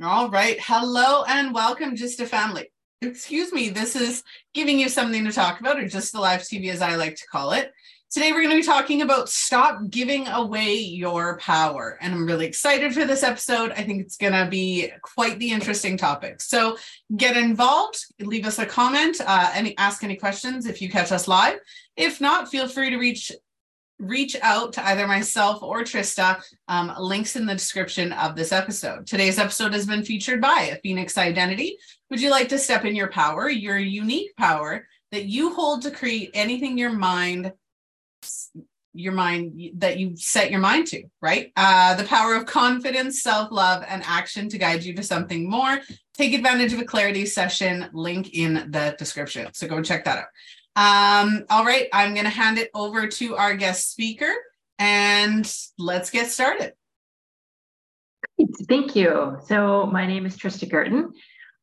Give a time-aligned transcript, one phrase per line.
[0.00, 0.56] All right.
[0.60, 2.70] Hello and welcome, Just a Family.
[3.02, 4.22] Excuse me, this is
[4.54, 7.26] giving you something to talk about, or just the live TV as I like to
[7.26, 7.72] call it.
[8.08, 11.98] Today, we're going to be talking about stop giving away your power.
[12.00, 13.72] And I'm really excited for this episode.
[13.72, 16.42] I think it's going to be quite the interesting topic.
[16.42, 16.76] So
[17.16, 21.26] get involved, leave us a comment, uh, any ask any questions if you catch us
[21.26, 21.58] live.
[21.96, 23.32] If not, feel free to reach
[23.98, 26.42] reach out to either myself or Trista.
[26.68, 29.06] Um, links in the description of this episode.
[29.06, 31.78] Today's episode has been featured by Phoenix Identity.
[32.10, 35.90] Would you like to step in your power, your unique power that you hold to
[35.90, 37.52] create anything your mind
[38.94, 41.52] your mind that you set your mind to, right?
[41.56, 45.78] Uh, the power of confidence, self love, and action to guide you to something more.
[46.14, 49.48] Take advantage of a clarity session, link in the description.
[49.52, 50.24] So go check that out.
[50.78, 54.32] Um, all right, I'm going to hand it over to our guest speaker
[54.78, 56.72] and let's get started.
[58.68, 59.38] Thank you.
[59.46, 61.10] So, my name is Trista Guertin.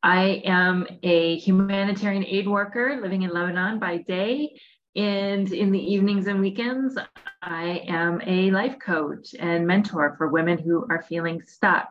[0.02, 4.60] I am a humanitarian aid worker living in Lebanon by day
[4.96, 6.98] and in the evenings and weekends,
[7.42, 11.88] I am a life coach and mentor for women who are feeling stuck.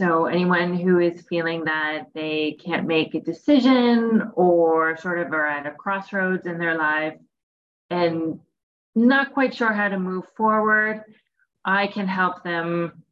[0.00, 5.44] So, anyone who is feeling that they can't make a decision or sort of are
[5.44, 7.18] at a crossroads in their life
[7.90, 8.40] and
[8.94, 11.04] not quite sure how to move forward,
[11.66, 13.02] I can help them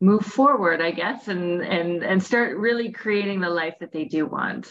[0.00, 4.26] move forward, I guess, and and and start really creating the life that they do
[4.26, 4.70] want.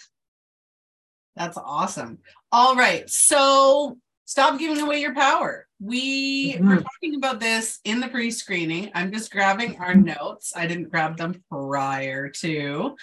[1.36, 2.20] That's awesome.
[2.50, 3.10] All right.
[3.10, 5.67] So stop giving away your power.
[5.80, 6.68] We mm-hmm.
[6.68, 8.92] were talking about this in the pre screening.
[8.96, 10.54] I'm just grabbing our notes.
[10.56, 12.96] I didn't grab them prior to.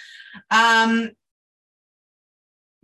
[0.51, 1.11] Um,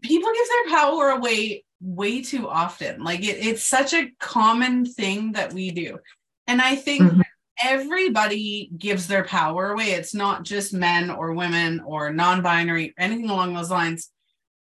[0.02, 3.04] people give their power away way too often.
[3.04, 6.00] Like it, it's such a common thing that we do.
[6.48, 7.22] And I think mm-hmm.
[7.62, 9.92] everybody gives their power away.
[9.92, 14.10] It's not just men or women or non binary, anything along those lines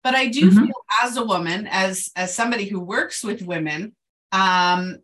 [0.06, 0.66] but i do mm-hmm.
[0.66, 3.94] feel as a woman as as somebody who works with women
[4.32, 5.00] um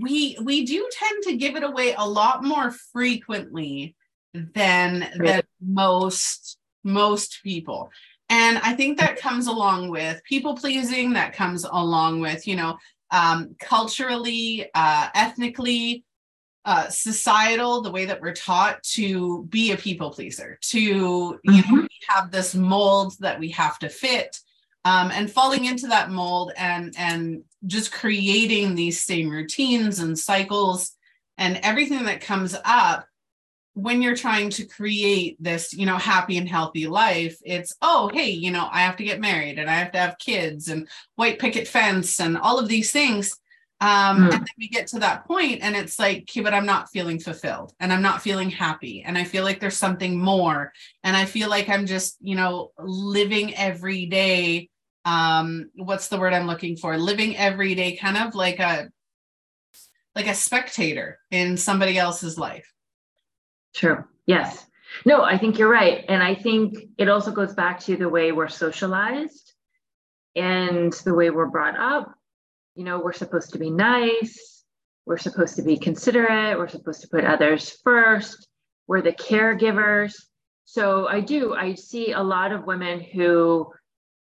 [0.00, 3.94] we we do tend to give it away a lot more frequently
[4.34, 7.90] than than most most people.
[8.28, 12.76] And i think that comes along with people pleasing that comes along with you know
[13.12, 16.04] um, culturally uh, ethnically
[16.66, 21.76] uh, societal, the way that we're taught to be a people pleaser, to you mm-hmm.
[21.76, 24.36] know have this mold that we have to fit,
[24.84, 30.92] um, and falling into that mold and and just creating these same routines and cycles
[31.38, 33.06] and everything that comes up
[33.74, 38.30] when you're trying to create this you know happy and healthy life it's oh hey
[38.30, 41.38] you know i have to get married and i have to have kids and white
[41.38, 43.38] picket fence and all of these things
[43.80, 44.22] um, mm.
[44.24, 47.18] And then we get to that point, and it's like, okay, but I'm not feeling
[47.18, 49.02] fulfilled and I'm not feeling happy.
[49.02, 50.72] And I feel like there's something more.
[51.04, 54.70] And I feel like I'm just, you know, living every day.
[55.06, 56.98] Um, what's the word I'm looking for?
[56.98, 58.90] Living every day, kind of like a
[60.14, 62.70] like a spectator in somebody else's life.
[63.74, 64.04] True.
[64.26, 64.66] Yes.
[65.06, 66.04] No, I think you're right.
[66.08, 69.52] And I think it also goes back to the way we're socialized
[70.34, 72.14] and the way we're brought up
[72.76, 74.62] you know, we're supposed to be nice,
[75.06, 78.48] we're supposed to be considerate, we're supposed to put others first,
[78.86, 80.14] we're the caregivers.
[80.66, 83.72] So I do, I see a lot of women who,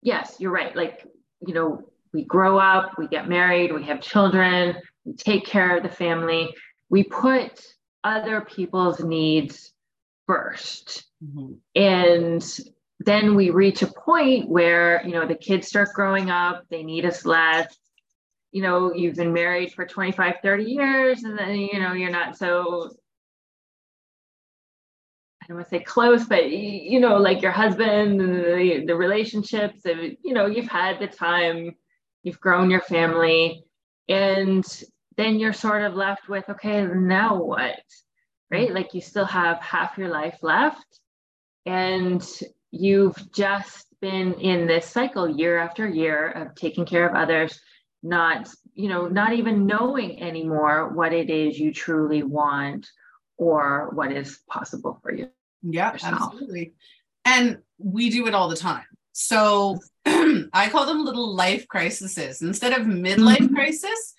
[0.02, 0.74] yes, you're right.
[0.74, 1.06] Like,
[1.46, 5.82] you know, we grow up, we get married, we have children, we take care of
[5.82, 6.54] the family,
[6.88, 7.64] we put
[8.02, 9.72] other people's needs
[10.28, 11.52] 1st mm-hmm.
[11.74, 12.60] And
[13.00, 17.04] then we reach a point where, you know, the kids start growing up, they need
[17.04, 17.74] us less,
[18.52, 22.36] you know you've been married for 25 30 years and then you know you're not
[22.36, 22.90] so
[25.50, 29.84] don't want to say close, but you know, like your husband and the, the relationships,
[29.84, 31.74] of, you know, you've had the time,
[32.22, 33.64] you've grown your family,
[34.08, 34.64] and
[35.16, 37.80] then you're sort of left with, okay, now what?
[38.48, 38.68] Right?
[38.68, 38.76] Mm-hmm.
[38.76, 41.00] Like you still have half your life left,
[41.66, 42.24] and
[42.70, 47.60] you've just been in this cycle year after year of taking care of others,
[48.04, 52.88] not you know not even knowing anymore what it is you truly want
[53.36, 55.28] or what is possible for you
[55.62, 56.14] yeah yourself.
[56.14, 56.72] absolutely.
[57.24, 58.84] And we do it all the time.
[59.12, 62.42] So i call them little life crises.
[62.42, 63.54] Instead of midlife mm-hmm.
[63.54, 64.14] crisis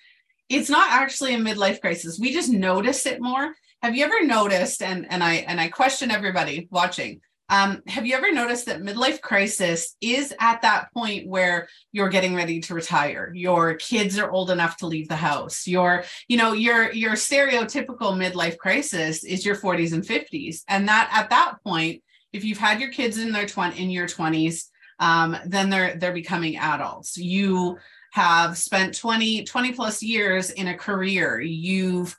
[0.48, 2.18] it's not actually a midlife crisis.
[2.18, 3.54] We just notice it more.
[3.82, 8.14] Have you ever noticed and and i and i question everybody watching Um, have you
[8.16, 13.30] ever noticed that midlife crisis is at that point where you're getting ready to retire?
[13.34, 15.66] Your kids are old enough to leave the house.
[15.66, 21.10] Your, you know, your your stereotypical midlife crisis is your 40s and 50s, and that
[21.12, 22.02] at that point,
[22.32, 24.64] if you've had your kids in their 20 in your 20s,
[24.98, 27.18] um, then they're they're becoming adults.
[27.18, 27.78] You
[28.12, 31.40] have spent 20 20 plus years in a career.
[31.40, 32.16] You've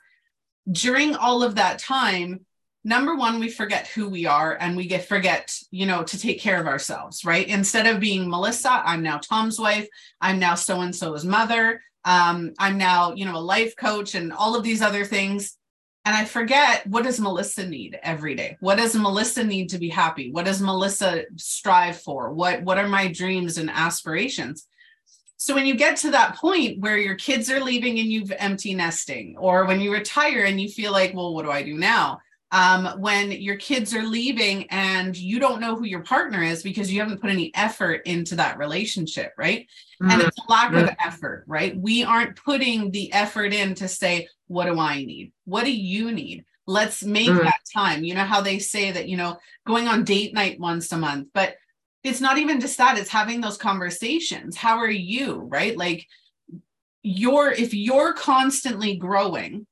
[0.70, 2.44] during all of that time
[2.84, 6.38] number one we forget who we are and we get forget you know to take
[6.38, 7.48] care of ourselves right?
[7.48, 9.88] Instead of being melissa i'm now tom's wife.
[10.20, 11.82] I'm now so and so's mother.
[12.04, 15.56] Um, i'm now you know a life coach and all of these other things.
[16.04, 18.58] And i forget what does melissa need every day?
[18.60, 20.30] What does melissa need to be happy?
[20.30, 22.32] What does melissa strive for?
[22.32, 24.66] What what are my dreams and aspirations?
[25.36, 28.72] So when you get to that point where your kids are leaving and you've empty
[28.72, 32.20] nesting or when you retire and you feel like well what do i do now
[32.54, 36.90] um, when your kids are leaving and you don't know who your partner is because
[36.90, 39.66] you haven't put any effort into that relationship, right?
[40.00, 40.10] Mm-hmm.
[40.12, 40.84] And it's a lack mm-hmm.
[40.84, 41.76] of effort, right?
[41.76, 45.32] We aren't putting the effort in to say, what do I need?
[45.44, 46.44] What do you need?
[46.64, 47.42] Let's make mm-hmm.
[47.42, 48.04] that time.
[48.04, 49.36] You know how they say that, you know,
[49.66, 51.56] going on date night once a month, but
[52.04, 54.56] it's not even just that, it's having those conversations.
[54.56, 55.76] How are you, right?
[55.76, 56.06] Like,
[57.02, 59.66] you're if you're constantly growing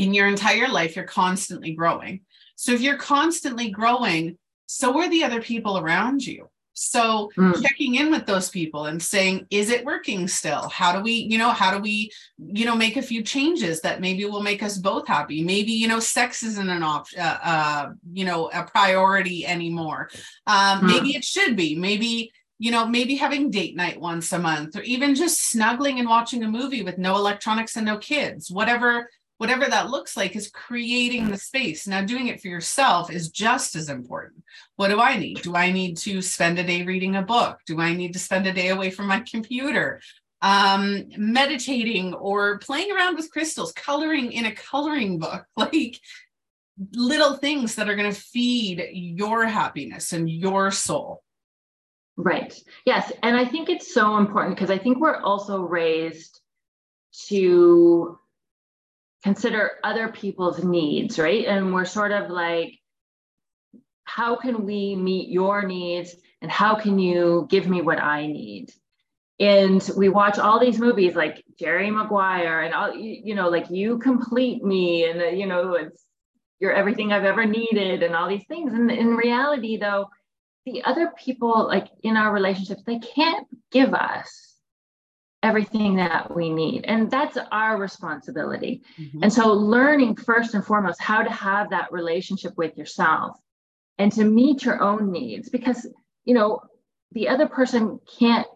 [0.00, 2.20] in your entire life, you're constantly growing.
[2.56, 6.48] So if you're constantly growing, so are the other people around you.
[6.72, 7.60] So mm.
[7.60, 10.70] checking in with those people and saying, is it working still?
[10.70, 14.00] How do we, you know, how do we, you know, make a few changes that
[14.00, 15.44] maybe will make us both happy?
[15.44, 20.08] Maybe, you know, sex isn't an option, uh, uh, you know, a priority anymore.
[20.46, 20.86] Um, mm.
[20.86, 21.76] Maybe it should be.
[21.76, 26.08] Maybe, you know, maybe having date night once a month or even just snuggling and
[26.08, 29.10] watching a movie with no electronics and no kids, whatever
[29.40, 31.86] whatever that looks like is creating the space.
[31.86, 34.44] Now, doing it for yourself is just as important.
[34.76, 35.40] What do I need?
[35.40, 37.58] Do I need to spend a day reading a book?
[37.64, 40.02] Do I need to spend a day away from my computer?
[40.42, 45.98] Um, meditating or playing around with crystals, coloring in a coloring book, like
[46.92, 51.22] little things that are going to feed your happiness and your soul.
[52.18, 52.54] Right.
[52.84, 53.10] Yes.
[53.22, 56.42] And I think it's so important because I think we're also raised
[57.28, 58.19] to
[59.22, 61.46] consider other people's needs, right?
[61.46, 62.78] And we're sort of like,
[64.04, 68.72] how can we meet your needs and how can you give me what I need?
[69.38, 73.98] And we watch all these movies like Jerry Maguire and all, you know, like you
[73.98, 76.04] complete me and, uh, you know, it's,
[76.58, 78.74] you're everything I've ever needed and all these things.
[78.74, 80.10] And in reality, though,
[80.66, 84.49] the other people, like in our relationships, they can't give us
[85.42, 86.84] everything that we need.
[86.84, 88.82] And that's our responsibility.
[88.98, 89.22] Mm-hmm.
[89.22, 93.38] And so, learning first and foremost how to have that relationship with yourself
[93.98, 95.86] and to meet your own needs because,
[96.24, 96.60] you know,
[97.12, 98.46] the other person can't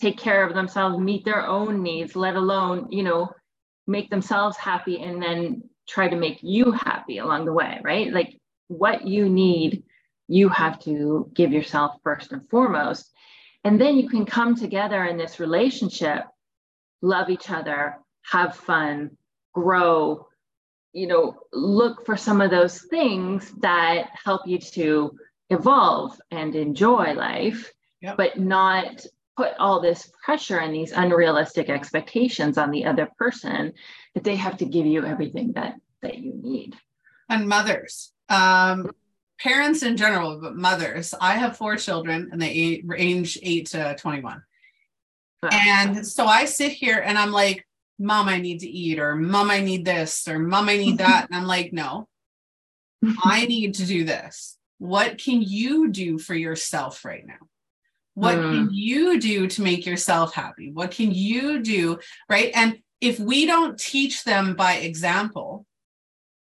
[0.00, 3.30] take care of themselves, meet their own needs, let alone, you know,
[3.86, 8.12] make themselves happy and then try to make you happy along the way, right?
[8.12, 8.38] Like
[8.68, 9.82] what you need,
[10.28, 13.12] you have to give yourself first and foremost.
[13.64, 16.24] And then you can come together in this relationship,
[17.02, 19.16] love each other, have fun,
[19.52, 20.26] grow,
[20.92, 25.16] you know, look for some of those things that help you to
[25.50, 27.70] evolve and enjoy life,
[28.00, 28.16] yep.
[28.16, 29.04] but not
[29.36, 33.72] put all this pressure and these unrealistic expectations on the other person
[34.14, 36.74] that they have to give you everything that that you need.
[37.28, 38.90] And mothers, um,
[39.40, 41.14] parents in general, but mothers.
[41.20, 44.42] I have four children and they range eight to 21.
[45.50, 47.66] And so I sit here and I'm like,
[47.98, 51.26] Mom, I need to eat, or Mom, I need this, or Mom, I need that.
[51.26, 52.08] and I'm like, No,
[53.24, 54.56] I need to do this.
[54.78, 57.34] What can you do for yourself right now?
[58.14, 58.50] What mm.
[58.50, 60.72] can you do to make yourself happy?
[60.72, 61.98] What can you do?
[62.28, 62.50] Right.
[62.54, 65.66] And if we don't teach them by example,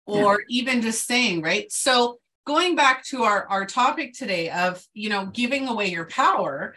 [0.05, 0.61] or yeah.
[0.61, 1.71] even just saying, right?
[1.71, 2.19] So
[2.51, 6.75] going back to our, our topic today of you know giving away your power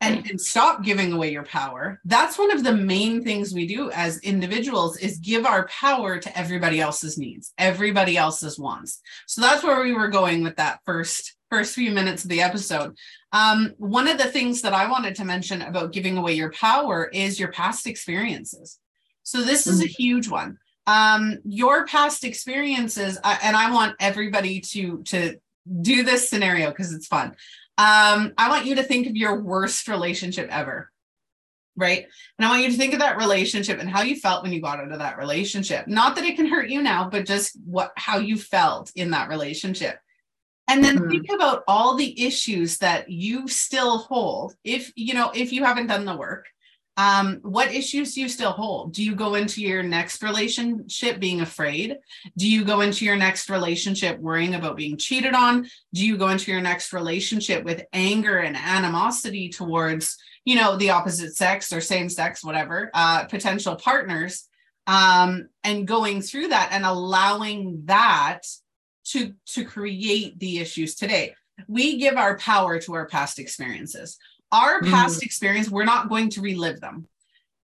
[0.00, 3.90] and, and stop giving away your power that's one of the main things we do
[3.90, 9.02] as individuals is give our power to everybody else's needs everybody else's wants.
[9.26, 12.96] So that's where we were going with that first first few minutes of the episode.
[13.32, 17.10] Um, one of the things that i wanted to mention about giving away your power
[17.12, 18.78] is your past experiences.
[19.22, 20.02] So this is a mm-hmm.
[20.02, 20.56] huge one
[20.86, 25.36] um, your past experiences, uh, and I want everybody to to
[25.80, 27.36] do this scenario because it's fun.
[27.78, 30.90] Um, I want you to think of your worst relationship ever,
[31.76, 32.06] right?
[32.38, 34.60] And I want you to think of that relationship and how you felt when you
[34.60, 35.86] got out of that relationship.
[35.86, 39.28] Not that it can hurt you now, but just what how you felt in that
[39.28, 39.98] relationship.
[40.68, 41.10] and then mm-hmm.
[41.10, 45.88] think about all the issues that you still hold if you know if you haven't
[45.88, 46.46] done the work
[47.00, 48.92] um, what issues do you still hold?
[48.92, 51.96] Do you go into your next relationship being afraid?
[52.36, 55.66] Do you go into your next relationship worrying about being cheated on?
[55.94, 60.90] Do you go into your next relationship with anger and animosity towards you know the
[60.90, 64.46] opposite sex or same sex whatever uh, potential partners?
[64.86, 68.42] Um, and going through that and allowing that
[69.12, 71.34] to to create the issues today.
[71.66, 74.18] We give our power to our past experiences
[74.52, 75.24] our past mm.
[75.24, 77.06] experience we're not going to relive them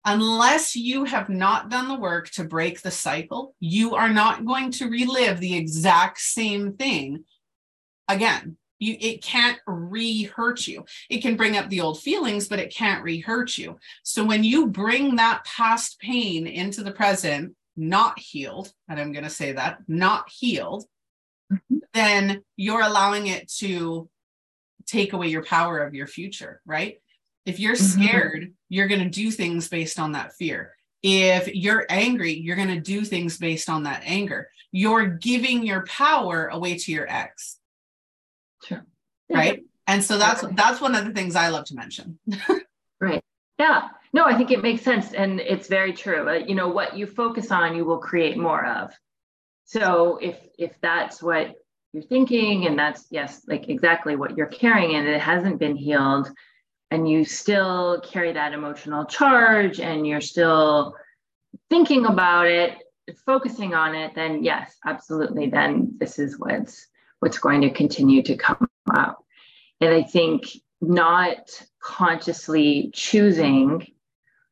[0.05, 4.71] unless you have not done the work to break the cycle you are not going
[4.71, 7.23] to relive the exact same thing
[8.07, 12.73] again you it can't re-hurt you it can bring up the old feelings but it
[12.73, 18.71] can't re-hurt you so when you bring that past pain into the present not healed
[18.87, 20.85] and i'm going to say that not healed
[21.51, 21.77] mm-hmm.
[21.93, 24.09] then you're allowing it to
[24.87, 27.01] take away your power of your future right
[27.45, 28.01] if you're mm-hmm.
[28.01, 28.51] scared mm-hmm.
[28.69, 30.73] you're going to do things based on that fear
[31.03, 35.85] if you're angry you're going to do things based on that anger you're giving your
[35.85, 37.59] power away to your ex
[38.67, 39.37] Sure.
[39.37, 39.63] Right.
[39.87, 42.17] And so that's that's one of the things I love to mention.
[42.99, 43.23] right.
[43.59, 43.89] Yeah.
[44.13, 46.29] No, I think it makes sense, and it's very true.
[46.29, 48.93] Uh, you know, what you focus on, you will create more of.
[49.65, 51.55] So if if that's what
[51.95, 56.29] you're thinking, and that's yes, like exactly what you're carrying, and it hasn't been healed,
[56.91, 60.93] and you still carry that emotional charge, and you're still
[61.69, 62.77] thinking about it,
[63.25, 65.47] focusing on it, then yes, absolutely.
[65.47, 66.85] Then this is what's
[67.19, 69.23] what's going to continue to come up.
[69.79, 70.47] And I think
[70.81, 71.49] not
[71.81, 73.87] consciously choosing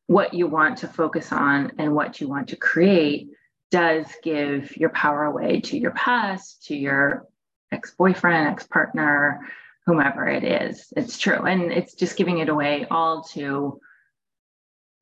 [0.06, 3.28] what you want to focus on and what you want to create
[3.70, 7.26] does give your power away to your past, to your
[7.74, 9.46] ex boyfriend, ex partner,
[9.86, 10.92] whomever it is.
[10.96, 11.44] It's true.
[11.44, 13.80] And it's just giving it away all to,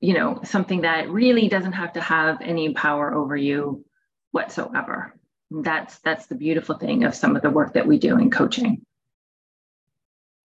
[0.00, 3.85] you know, something that really doesn't have to have any power over you
[4.33, 5.14] whatsoever
[5.61, 8.81] that's that's the beautiful thing of some of the work that we do in coaching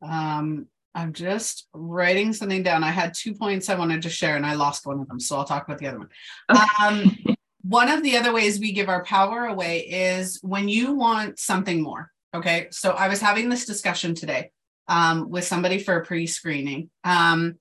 [0.01, 4.45] um i'm just writing something down i had two points i wanted to share and
[4.45, 6.09] i lost one of them so i'll talk about the other one
[6.51, 6.61] okay.
[6.85, 7.17] um
[7.61, 11.81] one of the other ways we give our power away is when you want something
[11.81, 14.51] more okay so i was having this discussion today
[14.89, 17.57] um, with somebody for a pre-screening um,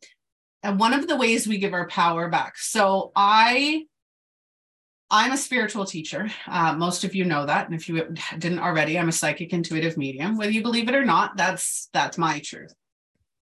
[0.63, 3.85] and one of the ways we give our power back so i
[5.11, 6.29] I'm a spiritual teacher.
[6.49, 9.97] Uh, most of you know that, and if you didn't already, I'm a psychic intuitive
[9.97, 10.37] medium.
[10.37, 12.75] Whether you believe it or not, that's that's my truth.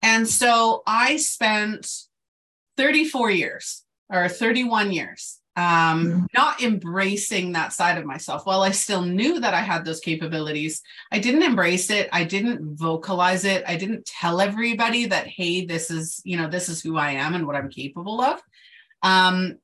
[0.02, 1.88] And so I spent
[2.76, 8.44] 34 years or 31 years um, not embracing that side of myself.
[8.44, 10.82] While I still knew that I had those capabilities,
[11.12, 12.08] I didn't embrace it.
[12.12, 13.62] I didn't vocalize it.
[13.66, 17.34] I didn't tell everybody that, hey, this is you know this is who I am
[17.34, 18.42] and what I'm capable of.
[19.02, 19.58] Um,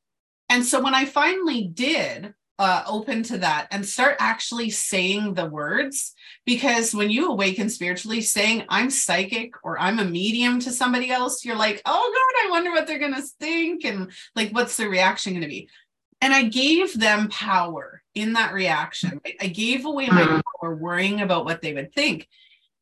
[0.49, 5.47] and so when I finally did uh, open to that and start actually saying the
[5.47, 6.13] words,
[6.45, 11.43] because when you awaken spiritually, saying I'm psychic or I'm a medium to somebody else,
[11.43, 13.87] you're like, oh God, I wonder what they're going to think.
[13.87, 15.71] And like, what's the reaction going to be?
[16.21, 19.23] And I gave them power in that reaction.
[19.41, 20.41] I gave away my mm-hmm.
[20.61, 22.29] power worrying about what they would think.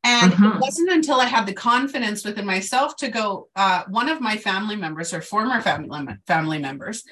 [0.02, 0.56] And mm-hmm.
[0.56, 4.38] it wasn't until I had the confidence within myself to go, uh, one of my
[4.38, 7.04] family members or former family, family members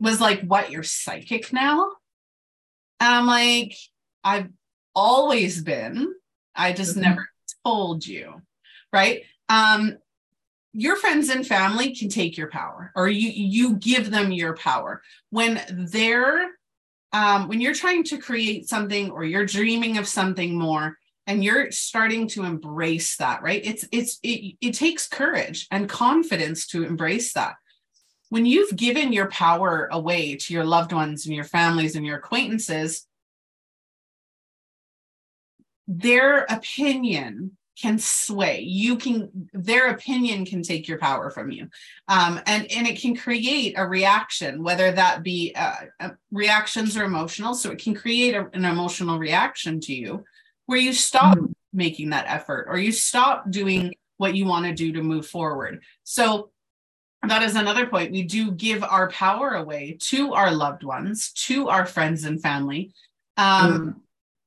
[0.00, 1.92] was like, What, you're psychic now?
[3.00, 3.76] And I'm like,
[4.24, 4.48] I've
[4.94, 6.14] always been.
[6.54, 7.02] I just mm-hmm.
[7.02, 7.28] never
[7.64, 8.42] told you.
[8.92, 9.22] Right.
[9.48, 9.98] Um,
[10.72, 15.02] your friends and family can take your power or you you give them your power
[15.30, 16.50] when they're
[17.12, 21.70] um, when you're trying to create something or you're dreaming of something more and you're
[21.70, 27.32] starting to embrace that right it's it's it, it takes courage and confidence to embrace
[27.32, 27.56] that
[28.30, 32.16] when you've given your power away to your loved ones and your families and your
[32.16, 33.06] acquaintances,
[35.86, 38.60] their opinion can sway.
[38.60, 41.68] You can their opinion can take your power from you.
[42.08, 47.04] Um, and and it can create a reaction whether that be uh, uh, reactions are
[47.04, 47.54] emotional.
[47.54, 50.24] So it can create a, an emotional reaction to you
[50.66, 51.52] where you stop mm-hmm.
[51.72, 55.80] making that effort or you stop doing what you want to do to move forward.
[56.02, 56.50] So
[57.26, 58.12] that is another point.
[58.12, 62.92] We do give our power away to our loved ones, to our friends and family.
[63.36, 63.94] Um, mm.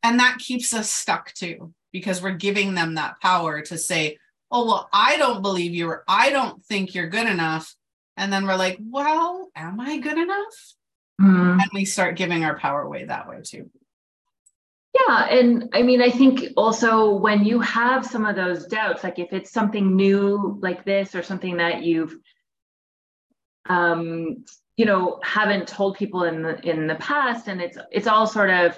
[0.03, 4.17] And that keeps us stuck too, because we're giving them that power to say,
[4.49, 7.75] oh, well, I don't believe you, or I don't think you're good enough.
[8.17, 10.75] And then we're like, well, am I good enough?
[11.21, 11.61] Mm.
[11.61, 13.69] And we start giving our power away that way too.
[15.07, 15.25] Yeah.
[15.25, 19.31] And I mean, I think also when you have some of those doubts, like if
[19.31, 22.15] it's something new like this or something that you've,
[23.67, 24.45] um,
[24.77, 28.49] you know, haven't told people in the in the past, and it's it's all sort
[28.49, 28.77] of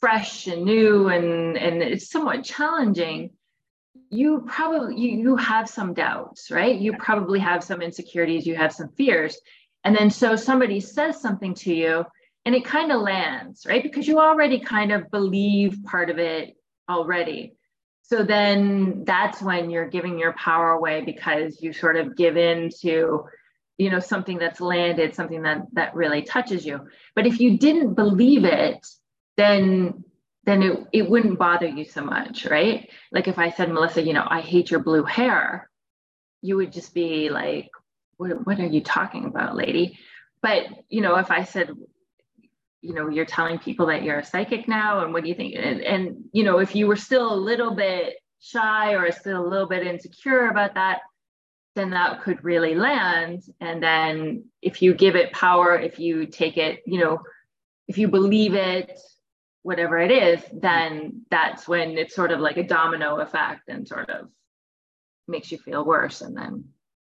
[0.00, 3.30] fresh and new and and it's somewhat challenging
[4.10, 6.78] you probably you, you have some doubts right?
[6.78, 9.38] You probably have some insecurities you have some fears.
[9.84, 12.04] And then so somebody says something to you
[12.44, 13.82] and it kind of lands right?
[13.82, 16.56] Because you already kind of believe part of it
[16.88, 17.54] already.
[18.02, 22.70] So then that's when you're giving your power away because you sort of give in
[22.80, 23.24] to
[23.78, 26.80] you know something that's landed something that that really touches you
[27.14, 28.86] but if you didn't believe it
[29.36, 30.04] then
[30.48, 32.88] then it, it wouldn't bother you so much, right?
[33.12, 35.68] Like if I said, Melissa, you know, I hate your blue hair,
[36.40, 37.68] you would just be like,
[38.16, 39.98] what, what are you talking about, lady?
[40.40, 41.70] But, you know, if I said,
[42.80, 45.54] you know, you're telling people that you're a psychic now, and what do you think?
[45.54, 49.46] And, and you know, if you were still a little bit shy or still a
[49.46, 51.00] little bit insecure about that,
[51.78, 53.44] then that could really land.
[53.60, 57.20] And then if you give it power, if you take it, you know,
[57.86, 58.98] if you believe it,
[59.62, 64.10] whatever it is, then that's when it's sort of like a domino effect and sort
[64.10, 64.28] of
[65.26, 66.20] makes you feel worse.
[66.20, 66.64] And then,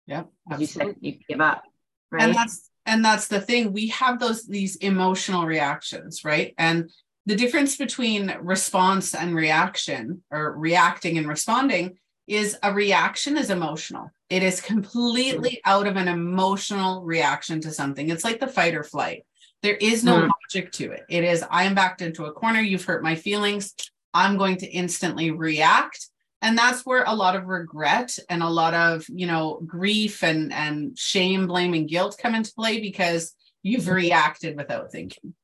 [0.06, 1.62] yeah, as you said, you give up.
[2.10, 2.22] Right.
[2.22, 3.72] And that's and that's the thing.
[3.72, 6.54] We have those these emotional reactions, right?
[6.58, 6.90] And
[7.26, 14.10] the difference between response and reaction or reacting and responding is a reaction is emotional.
[14.30, 18.10] It is completely out of an emotional reaction to something.
[18.10, 19.24] It's like the fight or flight.
[19.62, 20.28] There is no mm.
[20.28, 21.04] logic to it.
[21.08, 22.60] It is, I am backed into a corner.
[22.60, 23.74] You've hurt my feelings.
[24.12, 26.08] I'm going to instantly react.
[26.40, 30.52] And that's where a lot of regret and a lot of, you know, grief and,
[30.52, 35.34] and shame, blame, and guilt come into play because you've reacted without thinking.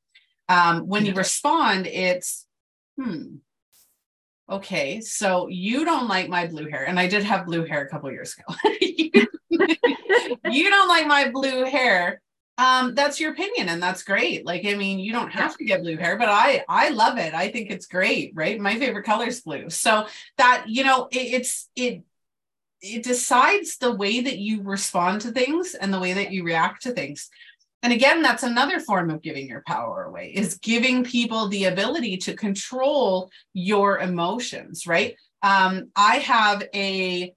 [0.48, 2.46] Um, when you respond, it's,
[2.96, 3.36] hmm,
[4.50, 6.84] okay, so you don't like my blue hair.
[6.86, 8.54] And I did have blue hair a couple years ago.
[10.50, 12.20] you don't like my blue hair.
[12.56, 14.46] Um that's your opinion and that's great.
[14.46, 17.34] Like i mean you don't have to get blue hair but i i love it.
[17.34, 18.60] I think it's great right?
[18.60, 19.70] My favorite color is blue.
[19.70, 20.06] So
[20.38, 22.04] that you know it, it's it
[22.80, 26.82] it decides the way that you respond to things and the way that you react
[26.82, 27.30] to things
[27.84, 32.16] and again that's another form of giving your power away is giving people the ability
[32.16, 37.32] to control your emotions right um i have a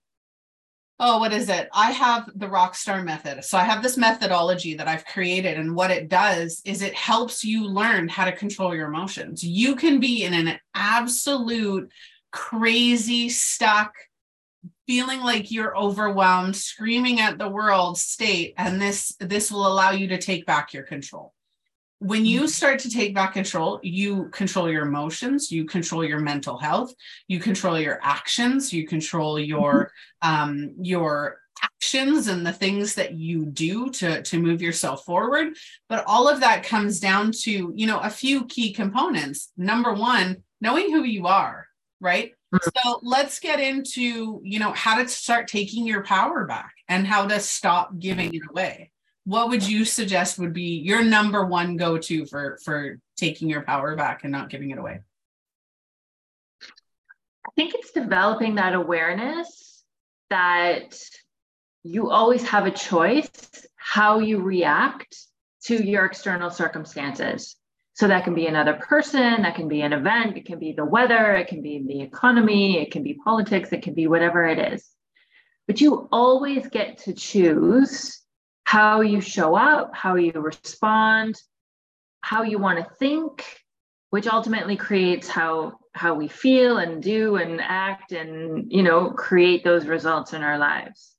[0.99, 1.69] oh, what is it?
[1.73, 3.43] I have the Rockstar method.
[3.43, 5.57] So I have this methodology that I've created.
[5.57, 9.43] And what it does is it helps you learn how to control your emotions.
[9.43, 11.91] You can be in an absolute
[12.31, 13.93] crazy, stuck,
[14.85, 18.53] feeling like you're overwhelmed, screaming at the world state.
[18.57, 21.33] And this, this will allow you to take back your control
[21.99, 22.47] when you mm-hmm.
[22.47, 26.93] start to take back control, you control your emotions, you control your mental health,
[27.27, 29.91] you control your actions, you control your
[30.23, 30.29] mm-hmm.
[30.29, 35.55] um, your actions and the things that you do to to move yourself forward.
[35.89, 39.51] But all of that comes down to you know a few key components.
[39.57, 41.67] Number one, knowing who you are,
[41.99, 42.33] right?
[42.53, 42.69] Mm-hmm.
[42.81, 47.27] So let's get into you know how to start taking your power back and how
[47.27, 48.91] to stop giving it away.
[49.25, 53.97] What would you suggest would be your number one go-to for for taking your power
[53.97, 55.01] back and not giving it away?
[56.61, 59.83] I think it's developing that awareness
[60.29, 60.97] that
[61.83, 63.29] you always have a choice
[63.75, 65.15] how you react
[65.63, 67.56] to your external circumstances
[67.97, 70.85] so that can be another person that can be an event it can be the
[70.85, 74.59] weather it can be the economy it can be politics it can be whatever it
[74.73, 74.87] is.
[75.65, 78.21] But you always get to choose
[78.63, 81.41] how you show up, how you respond,
[82.21, 83.43] how you want to think,
[84.11, 89.63] which ultimately creates how how we feel and do and act and you know create
[89.63, 91.15] those results in our lives.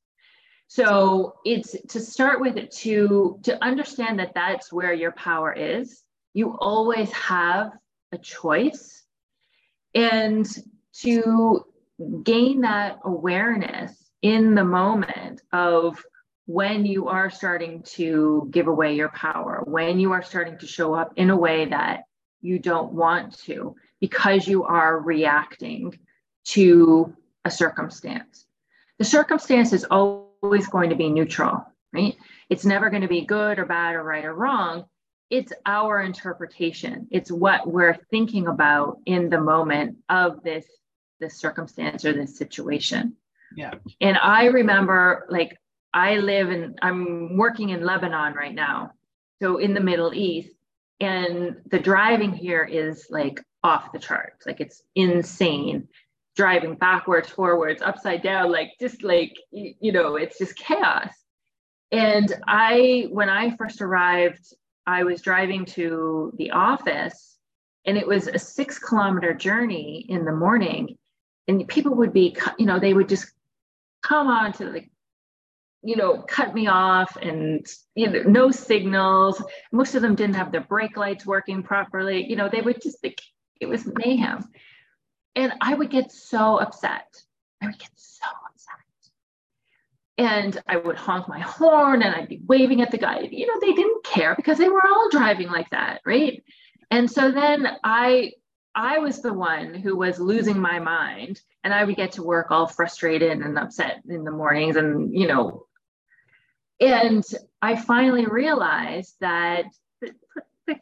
[0.69, 6.05] So it's to start with it to to understand that that's where your power is
[6.39, 7.73] you always have
[8.13, 9.03] a choice
[9.97, 10.47] and
[10.93, 11.65] to
[12.23, 16.01] gain that awareness in the moment of
[16.47, 20.95] when you are starting to give away your power, when you are starting to show
[20.95, 22.05] up in a way that
[22.41, 25.99] you don't want to, because you are reacting
[26.45, 27.13] to
[27.45, 28.47] a circumstance.
[28.99, 32.17] The circumstance is always going to be neutral, right?
[32.49, 34.85] It's never going to be good or bad or right or wrong.
[35.31, 37.07] It's our interpretation.
[37.11, 40.67] It's what we're thinking about in the moment of this
[41.21, 43.17] this circumstance or this situation.
[43.57, 43.75] Yeah.
[44.01, 45.57] And I remember like
[45.93, 48.93] I live in, I'm working in Lebanon right now.
[49.41, 50.51] So in the Middle East.
[51.01, 54.47] And the driving here is like off the charts.
[54.47, 55.89] Like it's insane.
[56.37, 61.13] Driving backwards, forwards, upside down, like just like, you know, it's just chaos.
[61.91, 64.45] And I, when I first arrived,
[64.89, 67.37] I was driving to the office
[67.85, 70.97] and it was a six kilometer journey in the morning.
[71.47, 73.31] And people would be, you know, they would just
[74.03, 74.91] come on to like
[75.83, 79.41] you know, cut me off and you know, no signals.
[79.71, 82.29] Most of them didn't have their brake lights working properly.
[82.29, 83.21] You know, they would just like
[83.61, 84.49] it was mayhem.
[85.37, 87.07] And I would get so upset.
[87.63, 88.48] I would get so upset.
[90.19, 93.21] And I would honk my horn and I'd be waving at the guy.
[93.21, 96.43] You know, they didn't care because they were all driving like that, right?
[96.91, 98.33] And so then I
[98.75, 102.51] I was the one who was losing my mind and I would get to work
[102.51, 105.67] all frustrated and upset in the mornings and you know
[106.81, 107.25] and
[107.61, 109.65] I finally realized that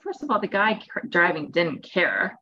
[0.02, 2.38] first of all the guy driving didn't care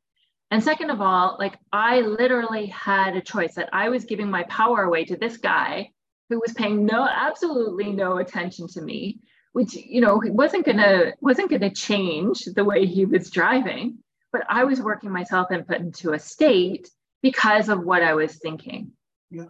[0.51, 4.43] and second of all like I literally had a choice that I was giving my
[4.45, 5.91] power away to this guy
[6.29, 9.21] who was paying no absolutely no attention to me
[9.53, 13.99] which you know wasn't gonna wasn't gonna change the way he was driving
[14.35, 16.91] but I was working myself and put into a state
[17.23, 18.91] because of what I was thinking.
[19.31, 19.45] Yeah.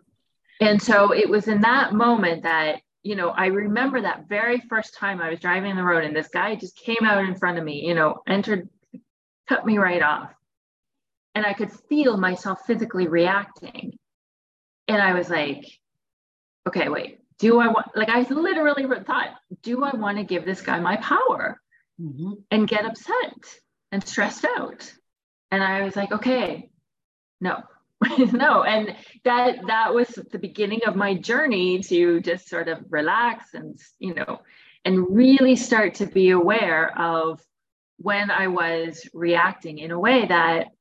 [0.60, 4.94] And so it was in that moment that, you know, I remember that very first
[4.94, 7.64] time I was driving the road and this guy just came out in front of
[7.64, 8.68] me, you know, entered,
[9.48, 10.30] cut me right off.
[11.34, 13.98] And I could feel myself physically reacting.
[14.86, 15.64] And I was like,
[16.66, 19.30] okay, wait, do I want, like, I literally thought,
[19.62, 21.60] do I want to give this guy my power
[22.00, 22.32] mm-hmm.
[22.50, 23.60] and get upset?
[23.94, 24.92] and stressed out.
[25.52, 26.68] And I was like, okay,
[27.40, 27.62] no,
[28.32, 28.64] no.
[28.64, 33.78] And that that was the beginning of my journey to just sort of relax and
[34.00, 34.40] you know,
[34.84, 37.40] and really start to be aware of
[37.98, 40.72] when I was reacting in a way that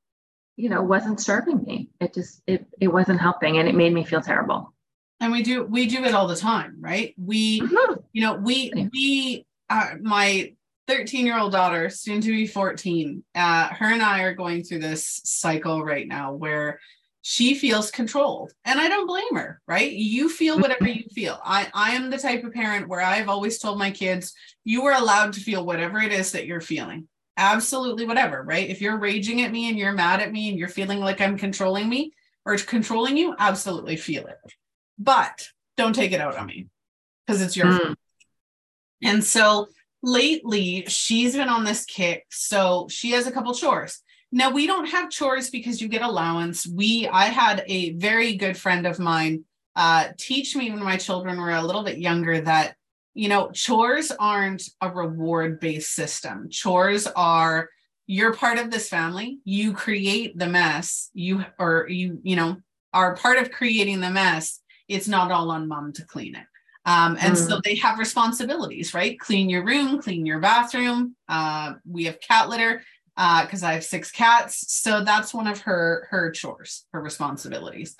[0.56, 1.90] you know wasn't serving me.
[2.00, 4.73] It just it it wasn't helping and it made me feel terrible.
[5.20, 7.14] And we do we do it all the time, right?
[7.16, 7.94] We mm-hmm.
[8.12, 10.52] you know, we we uh, my
[10.86, 14.80] 13 year old daughter, soon to be 14, uh, her and I are going through
[14.80, 16.78] this cycle right now where
[17.22, 18.52] she feels controlled.
[18.66, 19.90] And I don't blame her, right?
[19.90, 21.40] You feel whatever you feel.
[21.42, 24.92] I, I am the type of parent where I've always told my kids, you are
[24.92, 27.08] allowed to feel whatever it is that you're feeling.
[27.38, 28.68] Absolutely, whatever, right?
[28.68, 31.38] If you're raging at me and you're mad at me and you're feeling like I'm
[31.38, 32.12] controlling me
[32.44, 34.36] or controlling you, absolutely feel it.
[34.98, 36.68] But don't take it out on me
[37.26, 37.94] because it's your mm.
[39.02, 39.68] And so
[40.02, 44.00] lately she's been on this kick so she has a couple chores.
[44.32, 46.66] Now we don't have chores because you get allowance.
[46.66, 49.44] We i had a very good friend of mine
[49.76, 52.76] uh, teach me when my children were a little bit younger that
[53.14, 56.48] you know chores aren't a reward based system.
[56.50, 57.68] Chores are
[58.06, 62.56] you're part of this family you create the mess you or you you know
[62.92, 66.46] are part of creating the mess it's not all on mom to clean it
[66.86, 67.48] um, and mm.
[67.48, 69.18] so they have responsibilities, right?
[69.18, 71.16] Clean your room, clean your bathroom.
[71.28, 72.82] Uh, we have cat litter
[73.16, 74.72] because uh, I have six cats.
[74.72, 77.96] So that's one of her her chores, her responsibilities.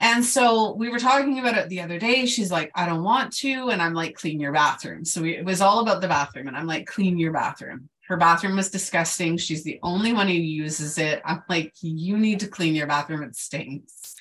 [0.00, 2.26] And so we were talking about it the other day.
[2.26, 3.70] She's like, I don't want to.
[3.70, 5.04] And I'm like, clean your bathroom.
[5.04, 6.46] So we, it was all about the bathroom.
[6.48, 7.88] And I'm like, clean your bathroom.
[8.08, 9.38] Her bathroom was disgusting.
[9.38, 11.22] She's the only one who uses it.
[11.24, 13.22] I'm like, you need to clean your bathroom.
[13.22, 14.13] It stinks.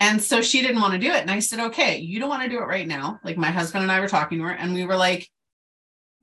[0.00, 1.22] And so she didn't want to do it.
[1.22, 3.18] And I said, okay, you don't want to do it right now.
[3.24, 5.28] Like my husband and I were talking to her, and we were like,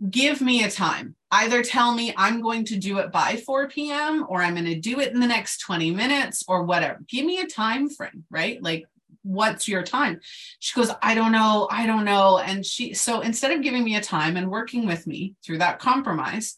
[0.10, 1.16] give me a time.
[1.32, 4.26] Either tell me I'm going to do it by 4 p.m.
[4.30, 7.00] or I'm going to do it in the next 20 minutes or whatever.
[7.08, 8.62] Give me a time frame, right?
[8.62, 8.86] Like,
[9.24, 10.20] what's your time?
[10.60, 11.68] She goes, I don't know.
[11.72, 12.40] I don't know.
[12.40, 15.80] And she, so instead of giving me a time and working with me through that
[15.80, 16.56] compromise,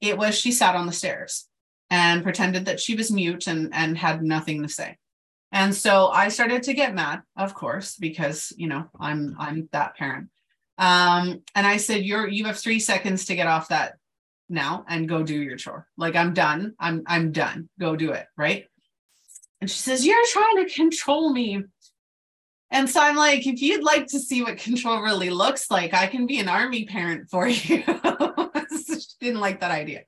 [0.00, 1.46] it was she sat on the stairs
[1.90, 4.98] and pretended that she was mute and, and had nothing to say.
[5.52, 9.96] And so I started to get mad, of course, because you know I'm I'm that
[9.96, 10.28] parent.
[10.76, 13.94] Um, and I said, "You're you have three seconds to get off that
[14.48, 15.86] now and go do your chore.
[15.96, 16.74] Like I'm done.
[16.78, 17.68] I'm I'm done.
[17.80, 18.66] Go do it, right?"
[19.60, 21.64] And she says, "You're trying to control me."
[22.70, 26.06] And so I'm like, if you'd like to see what control really looks like, I
[26.06, 27.82] can be an army parent for you.
[27.82, 30.02] she didn't like that idea.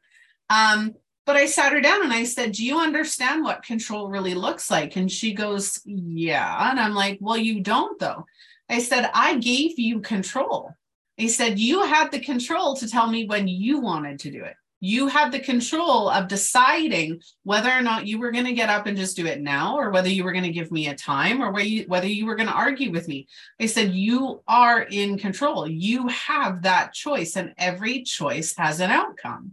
[0.50, 0.94] Um,
[1.26, 4.70] but I sat her down and I said, Do you understand what control really looks
[4.70, 4.96] like?
[4.96, 6.70] And she goes, Yeah.
[6.70, 8.26] And I'm like, Well, you don't, though.
[8.68, 10.74] I said, I gave you control.
[11.18, 14.54] I said, You had the control to tell me when you wanted to do it.
[14.82, 18.86] You had the control of deciding whether or not you were going to get up
[18.86, 21.42] and just do it now, or whether you were going to give me a time,
[21.42, 23.28] or whether you were going to argue with me.
[23.60, 25.68] I said, You are in control.
[25.68, 29.52] You have that choice, and every choice has an outcome.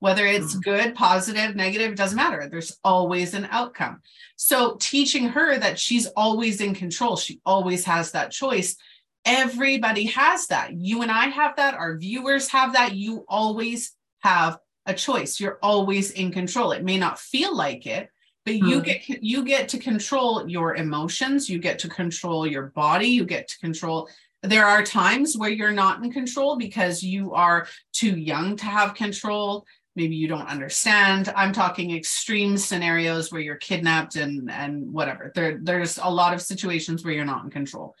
[0.00, 2.48] Whether it's good, positive, negative, doesn't matter.
[2.48, 4.00] There's always an outcome.
[4.36, 8.76] So teaching her that she's always in control, she always has that choice.
[9.24, 10.74] Everybody has that.
[10.74, 11.74] You and I have that.
[11.74, 12.94] Our viewers have that.
[12.94, 15.40] You always have a choice.
[15.40, 16.72] You're always in control.
[16.72, 18.10] It may not feel like it,
[18.44, 18.84] but you mm.
[18.84, 21.48] get you get to control your emotions.
[21.48, 23.06] You get to control your body.
[23.06, 24.10] You get to control
[24.44, 28.94] there are times where you're not in control because you are too young to have
[28.94, 29.64] control
[29.96, 31.32] maybe you don't understand.
[31.36, 35.32] I'm talking extreme scenarios where you're kidnapped and and whatever.
[35.34, 37.94] There there's a lot of situations where you're not in control.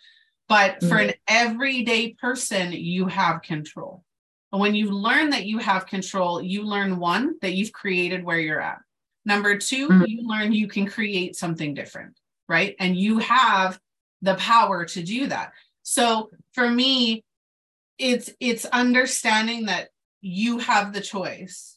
[0.48, 4.04] But for an everyday person you have control.
[4.52, 8.38] And when you learn that you have control you learn one that you've created where
[8.38, 8.78] you're at.
[9.24, 10.04] Number 2 mm-hmm.
[10.06, 12.14] you learn you can create something different
[12.48, 12.76] right?
[12.78, 13.78] And you have
[14.22, 15.52] the power to do that.
[15.82, 17.24] So for me
[17.98, 19.88] it's it's understanding that
[20.20, 21.73] you have the choice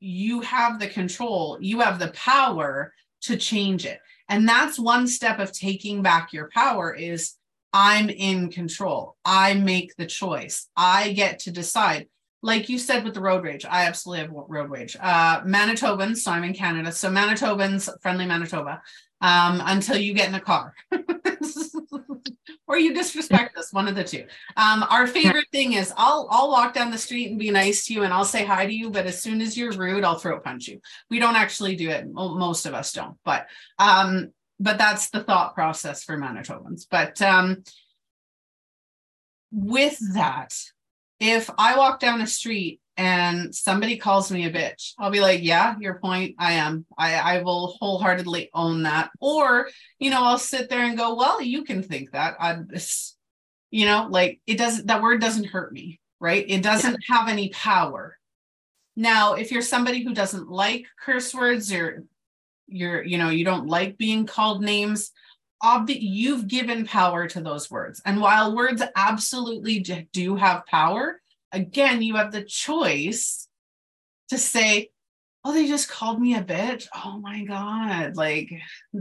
[0.00, 4.00] you have the control, you have the power to change it.
[4.28, 7.34] And that's one step of taking back your power is
[7.72, 9.16] I'm in control.
[9.24, 10.68] I make the choice.
[10.76, 12.08] I get to decide.
[12.42, 14.96] Like you said with the road rage, I absolutely have road rage.
[14.98, 16.90] Uh, Manitobans, so I'm in Canada.
[16.90, 18.82] So Manitobans, friendly Manitoba,
[19.20, 20.74] um, until you get in a car.
[22.70, 24.24] or you disrespect us, one of the two.
[24.56, 27.94] Um, our favorite thing is I'll I'll walk down the street and be nice to
[27.94, 30.44] you and I'll say hi to you, but as soon as you're rude, I'll throat
[30.44, 30.80] punch you.
[31.10, 32.06] We don't actually do it.
[32.08, 33.48] Most of us don't, but
[33.80, 34.30] um,
[34.60, 36.86] but that's the thought process for Manitobans.
[36.88, 37.64] But um,
[39.50, 40.54] with that,
[41.18, 45.42] if I walk down the street and somebody calls me a bitch, I'll be like,
[45.42, 46.34] yeah, your point.
[46.38, 46.84] I am.
[46.98, 49.10] I, I will wholeheartedly own that.
[49.20, 52.36] Or, you know, I'll sit there and go, well, you can think that.
[52.38, 52.58] I,
[53.70, 56.44] you know, like it doesn't, that word doesn't hurt me, right?
[56.46, 58.18] It doesn't have any power.
[58.96, 62.04] Now, if you're somebody who doesn't like curse words or
[62.66, 65.12] you're, you know, you don't like being called names,
[65.62, 68.02] obvi- you've given power to those words.
[68.04, 69.78] And while words absolutely
[70.12, 71.19] do have power,
[71.52, 73.48] again, you have the choice
[74.28, 74.90] to say,
[75.44, 76.86] oh, they just called me a bitch.
[76.94, 78.16] Oh my God.
[78.16, 78.50] Like,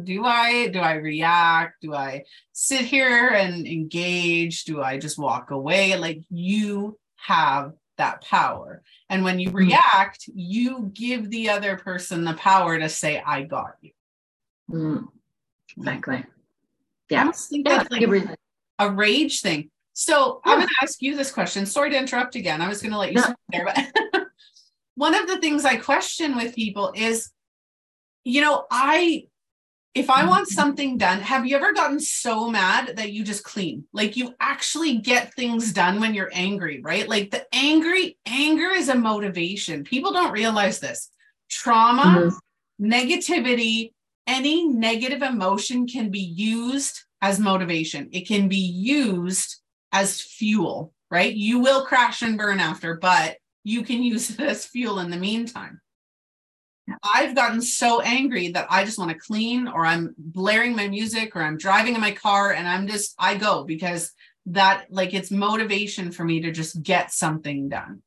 [0.04, 1.82] do I, do I react?
[1.82, 4.64] Do I sit here and engage?
[4.64, 5.98] Do I just walk away?
[5.98, 8.82] Like, you have that power.
[9.10, 9.58] And when you mm-hmm.
[9.58, 13.92] react, you give the other person the power to say, I got you.
[14.72, 15.08] Mm,
[15.78, 16.24] exactly.
[17.10, 17.28] Yeah.
[17.28, 17.78] I think yeah.
[17.78, 18.38] that's like
[18.80, 19.72] a rage thing.
[19.94, 20.54] So yeah.
[20.54, 21.66] I'm going to ask you this question.
[21.66, 22.62] Sorry to interrupt again.
[22.62, 23.34] I was going to let you yeah.
[23.50, 24.28] there, but
[24.96, 27.32] one of the things I question with people is,
[28.24, 29.28] you know, I
[29.96, 30.56] if I want mm-hmm.
[30.56, 33.86] something done, have you ever gotten so mad that you just clean?
[33.92, 37.08] Like you actually get things done when you're angry, right?
[37.08, 39.84] Like the angry anger is a motivation.
[39.84, 41.10] People don't realize this.
[41.50, 42.32] Trauma,
[42.80, 42.86] mm-hmm.
[42.86, 43.94] negativity,
[44.28, 48.10] any negative emotion can be used as motivation.
[48.12, 49.58] It can be used
[49.92, 51.34] as fuel, right?
[51.34, 55.18] You will crash and burn after, but you can use it as fuel in the
[55.18, 55.82] meantime.
[57.04, 61.36] I've gotten so angry that I just want to clean or I'm blaring my music
[61.36, 64.12] or I'm driving in my car and I'm just, I go because
[64.48, 68.02] that, like, it's motivation for me to just get something done.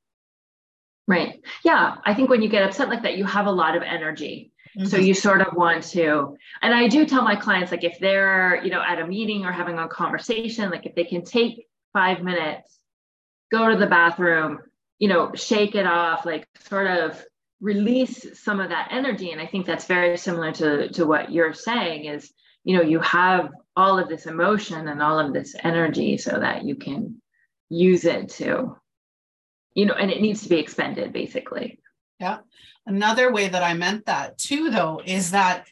[1.06, 1.40] Right.
[1.64, 1.96] Yeah.
[2.04, 4.50] I think when you get upset like that, you have a lot of energy.
[4.76, 4.86] Mm-hmm.
[4.88, 8.64] So you sort of want to, and I do tell my clients, like, if they're,
[8.64, 12.22] you know, at a meeting or having a conversation, like, if they can take five
[12.22, 12.78] minutes,
[13.50, 14.60] go to the bathroom,
[14.98, 17.22] you know, shake it off, like sort of
[17.60, 19.30] release some of that energy.
[19.30, 22.32] And I think that's very similar to, to what you're saying is,
[22.64, 26.64] you know, you have all of this emotion and all of this energy so that
[26.64, 27.20] you can
[27.68, 28.76] use it to,
[29.74, 31.78] you know, and it needs to be expended basically.
[32.20, 32.38] Yeah.
[32.86, 35.66] Another way that I meant that too, though, is that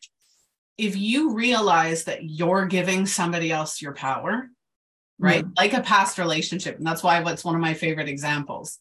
[0.78, 4.48] if you realize that you're giving somebody else your power,
[5.20, 5.44] right?
[5.44, 5.52] Mm-hmm.
[5.56, 6.78] Like a past relationship.
[6.78, 8.78] And that's why what's one of my favorite examples.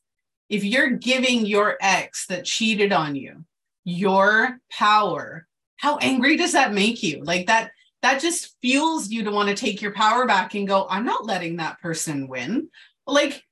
[0.49, 3.45] If you're giving your ex that cheated on you
[3.83, 5.47] your power,
[5.77, 7.23] how angry does that make you?
[7.23, 7.71] Like that,
[8.01, 11.25] that just fuels you to want to take your power back and go, I'm not
[11.25, 12.69] letting that person win.
[13.05, 13.43] Like,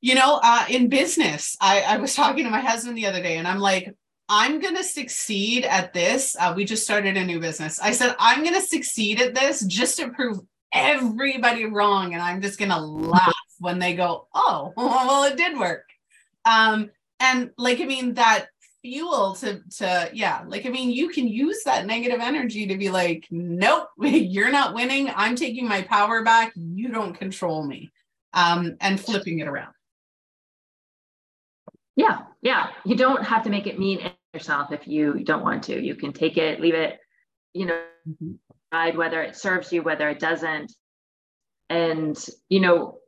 [0.00, 3.36] you know, uh, in business, I, I was talking to my husband the other day
[3.36, 3.94] and I'm like,
[4.28, 6.36] I'm going to succeed at this.
[6.38, 7.80] Uh, we just started a new business.
[7.80, 10.40] I said, I'm going to succeed at this just to prove
[10.72, 15.58] everybody wrong and i'm just going to laugh when they go oh well it did
[15.58, 15.84] work
[16.44, 18.46] um and like i mean that
[18.82, 22.90] fuel to to yeah like i mean you can use that negative energy to be
[22.90, 27.92] like nope you're not winning i'm taking my power back you don't control me
[28.32, 29.72] um and flipping it around
[31.96, 32.70] Yeah, yeah.
[32.84, 34.00] You don't have to make it mean
[34.32, 35.80] yourself if you don't want to.
[35.80, 36.98] You can take it, leave it,
[37.52, 38.32] you know, mm-hmm.
[38.96, 40.72] Whether it serves you, whether it doesn't.
[41.68, 42.98] And, you know,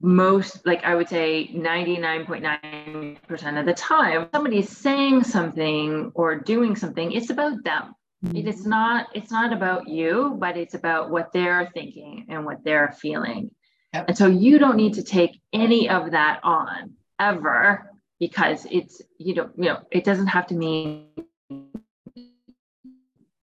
[0.00, 7.12] most, like I would say 99.9% of the time, somebody's saying something or doing something,
[7.12, 7.94] it's about them.
[8.24, 8.36] Mm-hmm.
[8.36, 8.70] It is mm-hmm.
[8.70, 13.50] not, it's not about you, but it's about what they're thinking and what they're feeling.
[13.94, 14.04] Yep.
[14.08, 19.34] And so you don't need to take any of that on ever because it's you
[19.34, 21.08] know you know it doesn't have to mean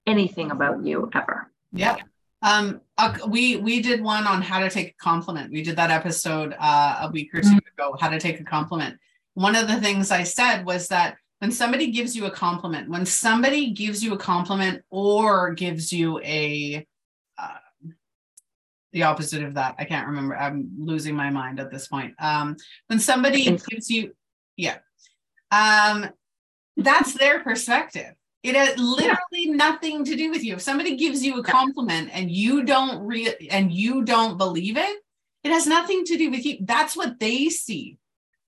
[0.06, 1.98] anything about you ever yeah
[2.42, 5.92] um uh, we we did one on how to take a compliment we did that
[5.92, 7.58] episode uh, a week or 2 mm-hmm.
[7.58, 8.98] ago how to take a compliment
[9.34, 13.06] one of the things i said was that when somebody gives you a compliment when
[13.06, 16.86] somebody gives you a compliment or gives you a
[17.38, 17.58] uh,
[18.92, 22.56] the opposite of that i can't remember i'm losing my mind at this point um
[22.88, 24.14] when somebody gives you
[24.58, 24.78] yeah.
[25.52, 26.10] Um,
[26.78, 28.14] that's their perspective.
[28.44, 30.56] It has literally nothing to do with you.
[30.56, 34.98] If somebody gives you a compliment and you don't re- and you don't believe it,
[35.44, 36.58] it has nothing to do with you.
[36.62, 37.98] That's what they see.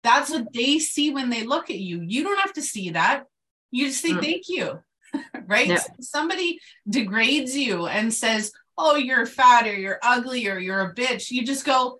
[0.03, 2.01] That's what they see when they look at you.
[2.01, 3.23] You don't have to see that.
[3.71, 4.21] You just say mm.
[4.21, 4.79] thank you.
[5.47, 5.67] right?
[5.67, 5.79] Yeah.
[6.01, 11.31] somebody degrades you and says, "Oh, you're fat or you're ugly or you're a bitch."
[11.31, 11.99] You just go,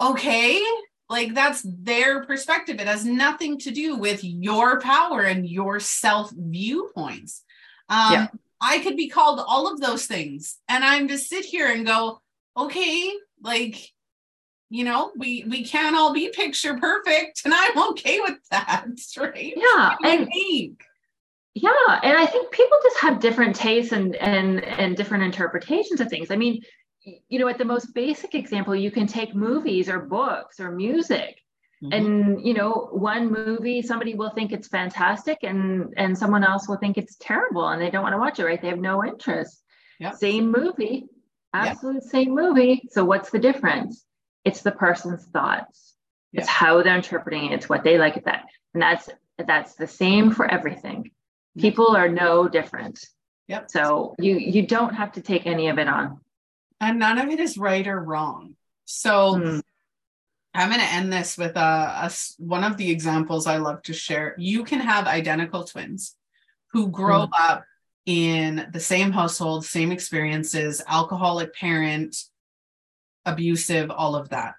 [0.00, 0.60] "Okay,
[1.10, 2.80] like that's their perspective.
[2.80, 7.42] It has nothing to do with your power and your self viewpoints.
[7.88, 8.26] Um, yeah.
[8.60, 12.20] I could be called all of those things, and I'm just sit here and go,
[12.56, 13.76] okay, like,
[14.70, 18.86] you know, we we can't all be picture perfect, and I'm okay with that,
[19.18, 19.54] right?
[19.56, 20.28] Yeah, and
[21.54, 26.08] yeah, and I think people just have different tastes and and and different interpretations of
[26.08, 26.30] things.
[26.30, 26.62] I mean,
[27.04, 31.40] you know, at the most basic example, you can take movies or books or music.
[31.82, 31.92] Mm-hmm.
[31.92, 36.76] And you know, one movie somebody will think it's fantastic, and and someone else will
[36.76, 38.44] think it's terrible, and they don't want to watch it.
[38.44, 38.60] Right?
[38.60, 39.62] They have no interest.
[39.98, 40.16] Yep.
[40.16, 41.06] Same movie,
[41.54, 42.10] absolute yep.
[42.10, 42.82] same movie.
[42.90, 44.04] So what's the difference?
[44.44, 45.94] It's the person's thoughts.
[46.32, 46.42] Yep.
[46.42, 47.54] It's how they're interpreting it.
[47.54, 49.08] It's what they like at that, and that's
[49.38, 51.10] that's the same for everything.
[51.58, 53.02] People are no different.
[53.48, 53.70] Yep.
[53.70, 56.20] So you you don't have to take any of it on
[56.80, 58.56] and none of it is right or wrong.
[58.84, 59.62] So mm.
[60.54, 63.92] I'm going to end this with a, a, one of the examples I love to
[63.92, 64.34] share.
[64.38, 66.16] You can have identical twins
[66.72, 67.30] who grow mm.
[67.38, 67.64] up
[68.06, 72.16] in the same household, same experiences, alcoholic parent,
[73.24, 74.54] abusive, all of that.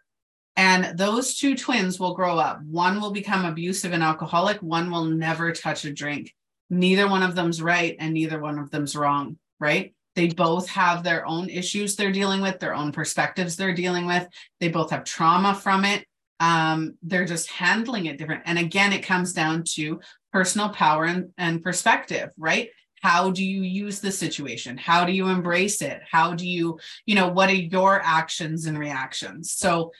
[0.56, 2.62] And those two twins will grow up.
[2.64, 6.34] One will become abusive and alcoholic, one will never touch a drink.
[6.70, 9.94] Neither one of them's right and neither one of them's wrong, right?
[10.16, 14.28] They both have their own issues they're dealing with, their own perspectives they're dealing with.
[14.60, 16.06] They both have trauma from it.
[16.40, 18.44] Um, they're just handling it different.
[18.46, 20.02] And again, it comes down to
[20.34, 22.70] personal power and, and perspective, right?
[23.02, 24.78] How do you use the situation?
[24.78, 26.02] How do you embrace it?
[26.10, 29.52] How do you, you know, what are your actions and reactions?
[29.54, 29.92] So,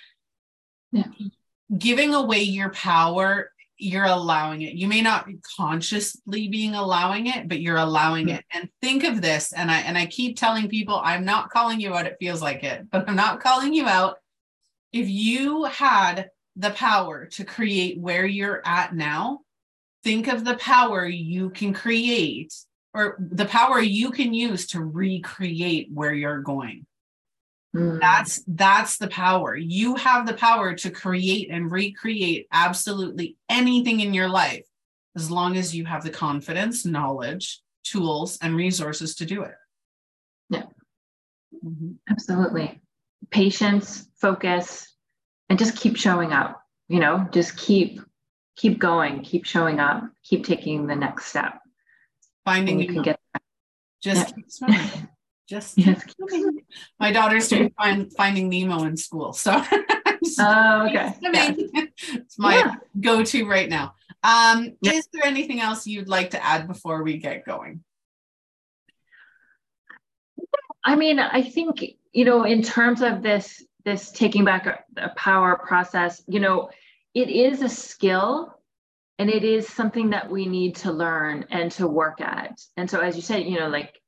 [0.92, 1.08] yeah.
[1.78, 4.76] giving away your power you're allowing it.
[4.76, 8.38] You may not be consciously being allowing it, but you're allowing mm-hmm.
[8.38, 8.46] it.
[8.54, 9.54] And think of this.
[9.54, 12.06] And I and I keep telling people, I'm not calling you out.
[12.06, 14.18] It feels like it, but I'm not calling you out.
[14.94, 19.40] If you had the power to create where you're at now,
[20.04, 22.54] think of the power you can create
[22.94, 26.86] or the power you can use to recreate where you're going.
[27.76, 28.02] Mm.
[28.02, 29.56] That's that's the power.
[29.56, 34.66] You have the power to create and recreate absolutely anything in your life
[35.16, 39.56] as long as you have the confidence, knowledge, tools and resources to do it.
[40.50, 40.64] Yeah.
[41.64, 41.92] Mm-hmm.
[42.10, 42.82] Absolutely.
[43.30, 44.94] Patience, focus
[45.50, 48.02] and just keep showing up, you know, just keep
[48.58, 51.60] keep going, keep showing up, keep taking the next step.
[52.44, 53.20] Finding you can get
[54.02, 54.34] just
[54.68, 54.78] yeah.
[54.94, 55.10] keep.
[55.52, 56.02] just yes.
[57.00, 59.52] my daughter's doing find, finding nemo in school so
[60.40, 61.54] oh okay yeah.
[61.58, 62.76] it's my yeah.
[63.02, 64.94] go-to right now um yeah.
[64.94, 67.84] is there anything else you'd like to add before we get going
[70.86, 71.84] i mean i think
[72.14, 76.70] you know in terms of this this taking back a, a power process you know
[77.14, 78.58] it is a skill
[79.20, 83.02] and it is something that we need to learn and to work at and so
[83.02, 84.01] as you said you know like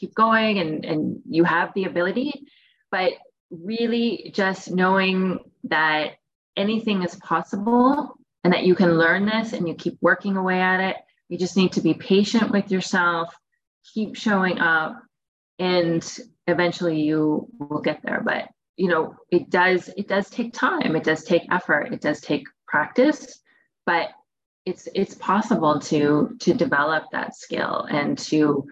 [0.00, 2.46] keep going and, and you have the ability.
[2.90, 3.12] But
[3.50, 6.12] really just knowing that
[6.56, 10.80] anything is possible and that you can learn this and you keep working away at
[10.80, 10.96] it.
[11.28, 13.28] You just need to be patient with yourself,
[13.94, 15.00] keep showing up,
[15.58, 16.02] and
[16.46, 18.22] eventually you will get there.
[18.24, 22.20] But you know, it does it does take time, it does take effort, it does
[22.20, 23.40] take practice.
[23.86, 24.10] but
[24.66, 28.66] it's it's possible to to develop that skill and to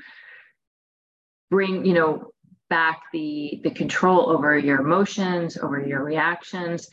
[1.51, 2.31] bring you know
[2.71, 6.89] back the the control over your emotions over your reactions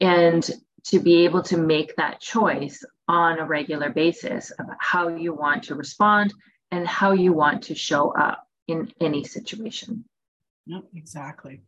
[0.00, 0.50] and
[0.84, 5.64] to be able to make that choice on a regular basis of how you want
[5.64, 6.32] to respond
[6.70, 10.04] and how you want to show up in any situation.
[10.66, 11.62] Yep, exactly.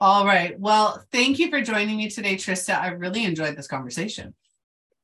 [0.00, 0.58] All right.
[0.58, 2.80] Well, thank you for joining me today, Trista.
[2.80, 4.34] I really enjoyed this conversation.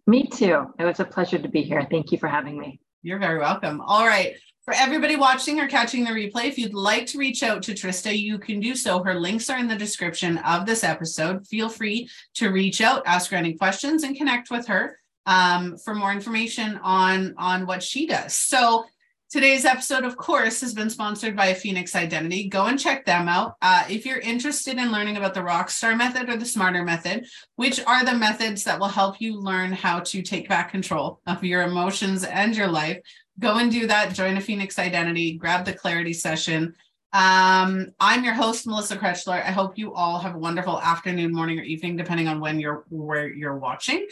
[0.07, 0.67] Me too.
[0.79, 1.87] It was a pleasure to be here.
[1.91, 2.81] Thank you for having me.
[3.03, 3.81] You're very welcome.
[3.81, 4.37] All right.
[4.67, 8.19] For everybody watching or catching the replay, if you'd like to reach out to Trista,
[8.19, 9.01] you can do so.
[9.01, 11.47] Her links are in the description of this episode.
[11.47, 15.95] Feel free to reach out, ask her any questions, and connect with her um, for
[15.95, 18.35] more information on, on what she does.
[18.35, 18.87] So
[19.29, 22.49] Today's episode, of course, has been sponsored by Phoenix Identity.
[22.49, 23.57] Go and check them out.
[23.61, 27.85] Uh, if you're interested in learning about the Rockstar method or the Smarter method, which
[27.87, 31.63] are the methods that will help you learn how to take back control of your
[31.63, 32.99] emotions and your life,
[33.39, 34.15] go and do that.
[34.15, 36.75] Join a Phoenix Identity, grab the clarity session.
[37.13, 39.43] Um, I'm your host, Melissa Krechler.
[39.43, 42.85] I hope you all have a wonderful afternoon, morning, or evening, depending on when you're
[42.89, 44.07] where you're watching.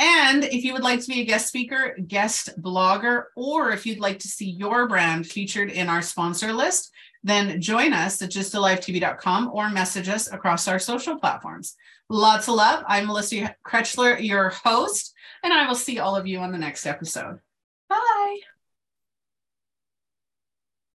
[0.00, 4.00] And if you would like to be a guest speaker, guest blogger, or if you'd
[4.00, 6.90] like to see your brand featured in our sponsor list,
[7.22, 11.74] then join us at gysttalivetv.com or message us across our social platforms.
[12.08, 12.84] Lots of love.
[12.86, 16.86] I'm Melissa Krechler, your host, and I will see all of you on the next
[16.86, 17.40] episode.